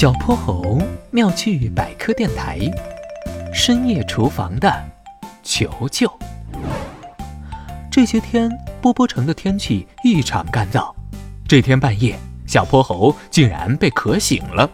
[0.00, 0.78] 小泼猴
[1.10, 2.58] 妙趣百科电台，
[3.52, 4.74] 深夜厨房的
[5.42, 6.10] 求救。
[7.92, 8.50] 这些天，
[8.80, 10.90] 波波城的天气异常干燥。
[11.46, 14.70] 这天半夜，小泼猴竟然被渴醒了。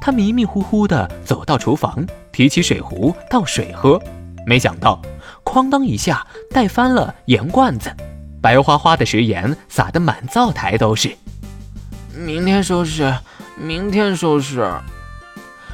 [0.00, 4.00] 他迷迷糊糊地走到厨房，提起水壶倒水喝，
[4.46, 5.02] 没想到，
[5.44, 7.94] 哐当一下带翻了盐罐子，
[8.40, 11.14] 白花花的食盐撒得满灶台都是。
[12.14, 13.14] 明天收拾。
[13.56, 14.70] 明天收拾。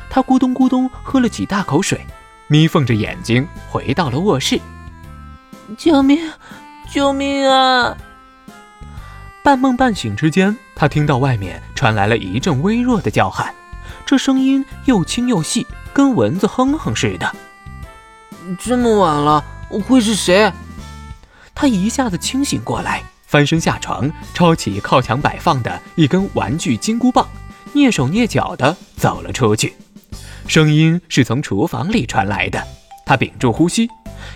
[0.09, 2.07] 他咕咚咕咚喝了几大口水，
[2.47, 4.61] 眯缝着眼睛回到了卧室。
[5.77, 6.31] 救命！
[6.91, 7.97] 救命啊！
[9.43, 13.55] 半梦半醒之间，他听到外面传来了一阵微弱的叫喊，
[14.05, 17.35] 这声音又轻又细，跟蚊子哼哼似的。
[18.61, 19.43] 这么晚了，
[19.89, 20.53] 会是谁？
[21.55, 27.27] 他一下子清醒过来，翻身下床，抄起靠墙摆放的一根玩具金箍棒。
[27.75, 29.75] 蹑手蹑脚地走了出去，
[30.47, 32.62] 声音是从厨房里传来的。
[33.05, 33.89] 他屏住呼吸，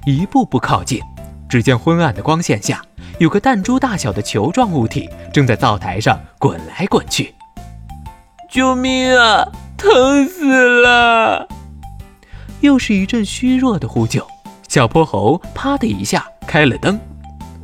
[0.06, 1.00] 一步步靠近。
[1.48, 2.82] 只见昏暗的光线下，
[3.18, 7.34] 有个弹珠大小的球状物体正在灶台上滚来滚去。
[8.50, 9.46] 救命啊！
[9.76, 11.46] 疼死了！
[12.60, 14.26] 又是一阵虚弱的呼救。
[14.68, 16.98] 小泼猴啪的一下开了灯。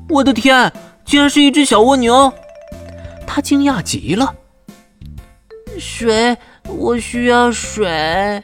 [0.09, 0.71] 我的天，
[1.05, 2.33] 竟然是一只小蜗牛！
[3.27, 4.35] 他惊讶极了。
[5.83, 6.37] 水，
[6.69, 8.41] 我需要水。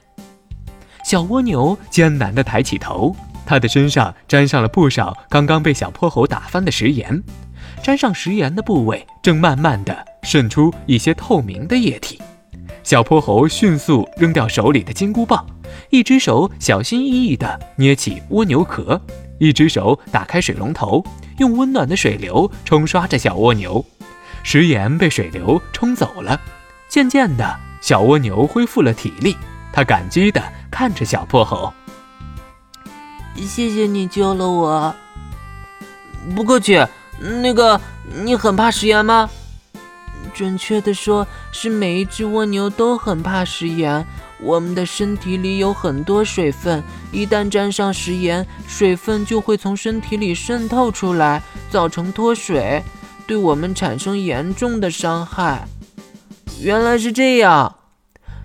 [1.05, 3.15] 小蜗牛艰难地抬起头，
[3.47, 7.23] 它的身上沾上了不少刚刚被小泼猴打翻的食盐，
[7.81, 12.21] 沾上食盐的部位正慢慢地渗出一些透明的液体。
[12.83, 15.47] 小泼猴迅速扔掉手里的金箍棒，
[15.91, 19.01] 一只手小心翼翼地捏起蜗牛壳，
[19.39, 21.05] 一只手打开水龙头，
[21.39, 23.85] 用温暖的水流冲刷着小蜗牛。
[24.43, 26.41] 食盐被水流冲走了。
[26.89, 29.37] 渐渐的，小蜗牛恢复了体力。
[29.73, 31.73] 它感激地看着小泼猴
[33.37, 34.95] ：“谢谢你救了我。
[36.35, 36.85] ”“不客气。
[37.43, 37.81] ”“那个，
[38.25, 39.29] 你很怕食盐吗
[40.35, 44.05] ？”“准确的说，是每一只蜗牛都很怕食盐。
[44.41, 46.83] 我们的身体里有很多水分，
[47.13, 52.83] 一旦沾上食盐，水分就会从身体里渗透出来，造成脱水，
[53.27, 55.67] 对我们产生严重的伤害。”
[56.61, 57.77] 原来是这样，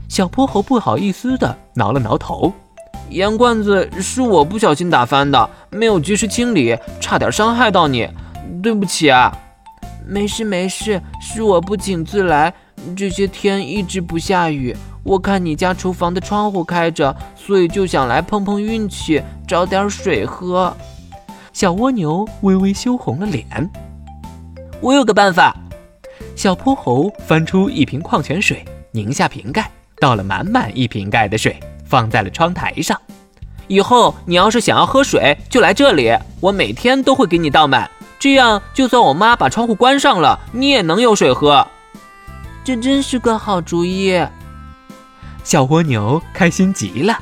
[0.07, 2.53] 小泼猴不好意思的挠了挠头。
[3.09, 8.07] 盐罐子是我不小心打翻的，没有及时清理，差点伤害到你，
[8.61, 9.35] 对不起啊。
[10.05, 12.53] 没事没事，是我不请自来。
[12.95, 20.75] 这些天一直不下雨，我看你家厨房的窗户开着，所以就想来碰碰运气，找点水喝。
[21.51, 23.45] 小蜗牛微微羞红了脸。
[24.81, 25.55] 我有个办法。
[26.35, 32.99] 小泼猴翻出一瓶矿泉水，拧下瓶盖，倒了满满一瓶盖的水，放在了窗台上。
[33.67, 37.89] 以后你要是想要喝水，就来这里，我每天都会给你倒满。
[38.19, 41.65] 这样，就算我妈把窗户关上了，你也能有水喝。
[42.63, 44.19] 这真是个好主意。
[45.43, 47.17] 小蜗牛开心极了，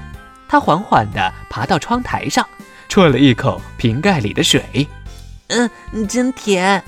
[0.48, 2.48] 它缓缓地爬到窗台上，
[2.88, 4.88] 啜了一口瓶盖里的水。
[5.48, 5.70] 嗯，
[6.08, 6.84] 真甜。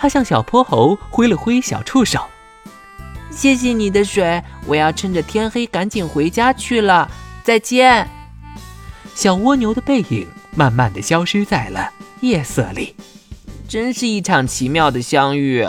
[0.00, 2.24] 他向小泼猴挥了挥小触手，
[3.30, 7.06] 谢谢你的水，我要趁着天黑赶紧回家去了，
[7.44, 8.08] 再见。
[9.14, 12.96] 小蜗牛的背影慢慢的消失在了夜色里，
[13.68, 15.68] 真是一场奇妙的相遇。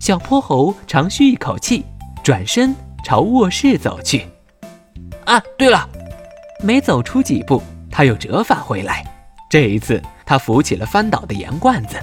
[0.00, 1.84] 小泼猴长吁一口气，
[2.24, 2.74] 转身
[3.04, 4.26] 朝卧室走去。
[5.26, 5.86] 啊，对了，
[6.62, 9.04] 没走出几步，他又折返回来，
[9.50, 12.02] 这一次他扶起了翻倒的盐罐子。